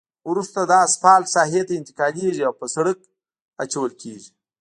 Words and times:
وروسته 0.31 0.59
دا 0.71 0.77
اسفالټ 0.87 1.25
ساحې 1.35 1.61
ته 1.67 1.73
انتقالیږي 1.81 2.43
او 2.47 2.53
په 2.59 2.65
سرک 2.73 2.99
اچول 3.63 3.91
کیږي 4.01 4.29